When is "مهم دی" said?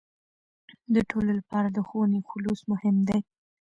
2.71-3.19